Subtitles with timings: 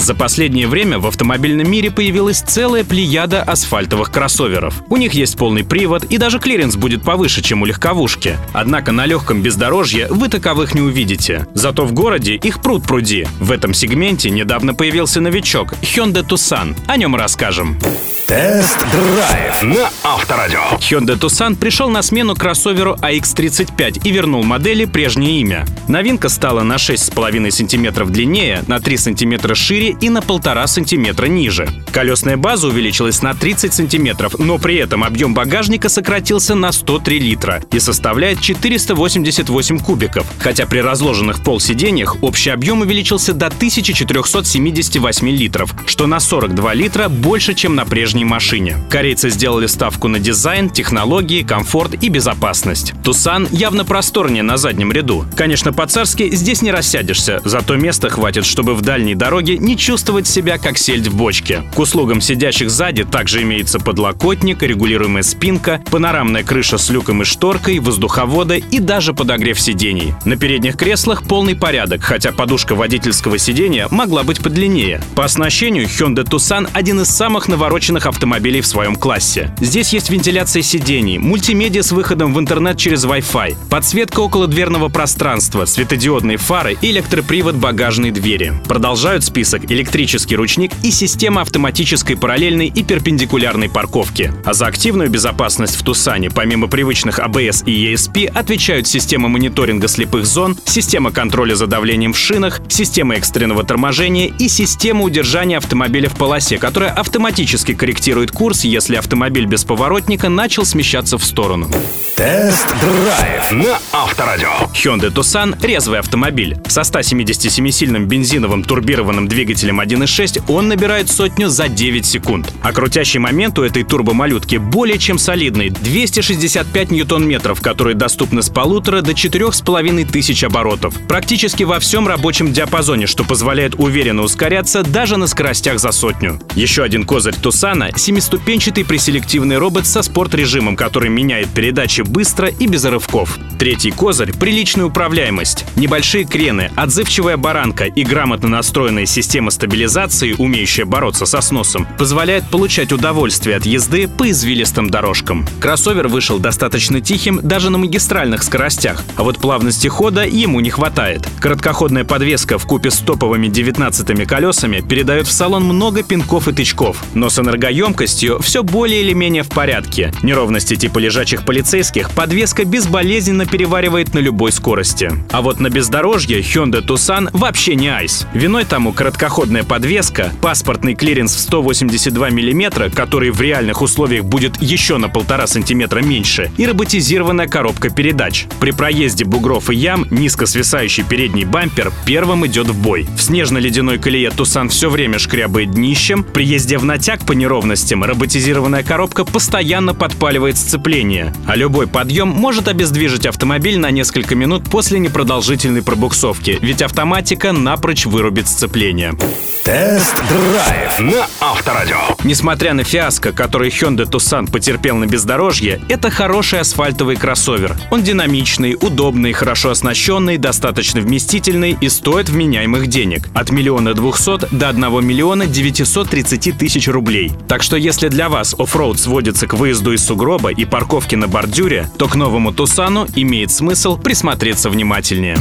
[0.00, 4.82] За последнее время в автомобильном мире появилась целая плеяда асфальтовых кроссоверов.
[4.88, 8.38] У них есть полный привод и даже клиренс будет повыше, чем у легковушки.
[8.54, 11.46] Однако на легком бездорожье вы таковых не увидите.
[11.52, 13.26] Зато в городе их пруд пруди.
[13.38, 16.74] В этом сегменте недавно появился новичок Hyundai Tucson.
[16.86, 17.78] О нем расскажем.
[18.26, 20.60] Тест-драйв на Авторадио.
[20.78, 25.66] Hyundai Tucson пришел на смену кроссоверу ix35 и вернул модели прежнее имя.
[25.88, 31.68] Новинка стала на 6,5 см длиннее, на 3 см шире и на 1,5 см ниже.
[31.92, 37.62] Колесная база увеличилась на 30 см, но при этом объем багажника сократился на 103 литра
[37.72, 45.28] и составляет 488 кубиков, хотя при разложенных в пол сиденьях общий объем увеличился до 1478
[45.30, 48.76] литров, что на 42 литра больше, чем на прежней машине.
[48.90, 52.92] Корейцы сделали ставку на дизайн, технологии, комфорт и безопасность.
[53.02, 55.24] Tucson явно просторнее на заднем ряду.
[55.36, 60.58] Конечно, по-царски здесь не рассядешься, зато места хватит, чтобы в дальней дороге не чувствовать себя
[60.58, 61.62] как сельдь в бочке.
[61.74, 67.78] К услугам сидящих сзади также имеется подлокотник, регулируемая спинка, панорамная крыша с люком и шторкой,
[67.78, 70.14] воздуховоды и даже подогрев сидений.
[70.26, 75.00] На передних креслах полный порядок, хотя подушка водительского сидения могла быть подлиннее.
[75.14, 79.50] По оснащению Hyundai Tucson один из самых навороченных автомобилей в своем классе.
[79.60, 85.64] Здесь есть вентиляция сидений, мультимедиа с выходом в интернет через Wi-Fi, подсветка около дверного пространства,
[85.64, 88.52] светодиодные фары и электропривод багажной двери.
[88.68, 94.32] Продолжают список электрический ручник и система автоматической параллельной и перпендикулярной парковки.
[94.44, 100.26] А за активную безопасность в Тусане, помимо привычных ABS и ESP, отвечают система мониторинга слепых
[100.26, 106.16] зон, система контроля за давлением в шинах, система экстренного торможения и система удержания автомобиля в
[106.16, 111.70] полосе, которая автоматически корректирует курс, если автомобиль без поворотника начал смещаться в сторону.
[112.16, 114.50] Тест-драйв на Авторадио.
[114.74, 116.58] Hyundai Tucson— резвый автомобиль.
[116.68, 122.52] Со 177-сильным бензиновым турбированным двигателем 1.6 он набирает сотню за 9 секунд.
[122.62, 129.02] А крутящий момент у этой турбомалютки более чем солидный— 265 ньютон-метров, которые доступны с полутора
[129.02, 130.94] до четырех с половиной тысяч оборотов.
[131.08, 136.40] Практически во всем рабочем диапазоне, что позволяет уверенно ускоряться даже на скоростях за сотню.
[136.54, 142.84] Еще один козырь Тусана— семиступенчатый преселективный робот со спорт-режимом, который меняет передачи быстро и без
[142.84, 143.38] рывков.
[143.58, 145.64] Третий козырь— приличная управляемость.
[145.76, 152.92] Небольшие крены, отзывчивая баранка и грамотно настроенная система стабилизации, умеющая бороться со сносом, позволяет получать
[152.92, 155.46] удовольствие от езды по извилистым дорожкам.
[155.60, 161.26] Кроссовер вышел достаточно тихим даже на магистральных скоростях, а вот плавности хода ему не хватает.
[161.40, 167.02] Короткоходная подвеска в купе с топовыми 19 колесами передает в салон много пинков и тычков,
[167.14, 170.12] но с энергоемкостью все более или менее в порядке.
[170.22, 175.12] Неровности типа лежачих полицейских подвеска безболезненно переваривает на любой скорости.
[175.30, 178.26] А вот на бездорожье Hyundai Tucson вообще не айс.
[178.32, 178.92] Виной тому
[179.40, 185.46] короткоходная подвеска, паспортный клиренс в 182 мм, который в реальных условиях будет еще на полтора
[185.46, 188.46] сантиметра меньше, и роботизированная коробка передач.
[188.60, 193.06] При проезде бугров и ям низко свисающий передний бампер первым идет в бой.
[193.16, 198.82] В снежно-ледяной колее Tucson все время шкрябает днищем, при езде в натяг по неровностям роботизированная
[198.82, 205.82] коробка постоянно подпаливает сцепление, а любой подъем может обездвижить автомобиль на несколько минут после непродолжительной
[205.82, 209.14] пробуксовки, ведь автоматика напрочь вырубит сцепление.
[209.64, 211.98] Тест-драйв на Авторадио.
[212.24, 217.76] Несмотря на фиаско, который Hyundai Tucson потерпел на бездорожье, это хороший асфальтовый кроссовер.
[217.90, 223.28] Он динамичный, удобный, хорошо оснащенный, достаточно вместительный и стоит вменяемых денег.
[223.34, 227.32] От миллиона двухсот до одного миллиона девятисот тридцати тысяч рублей.
[227.46, 231.88] Так что если для вас оффроуд сводится к выезду из сугроба и парковке на бордюре,
[231.98, 235.36] то к новому Tucson'у имеет смысл присмотреться внимательнее.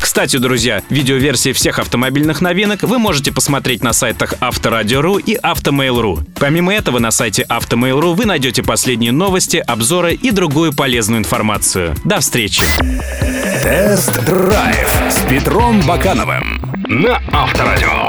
[0.00, 6.20] Кстати, друзья, видеоверсии всех автомобильных новинок вы можете посмотреть на сайтах Авторадио.ру и Автомейл.ру.
[6.40, 11.94] Помимо этого, на сайте Автомейл.ру вы найдете последние новости, обзоры и другую полезную информацию.
[12.04, 12.62] До встречи!
[13.62, 18.07] Тест-драйв с Петром Бакановым на Авторадио.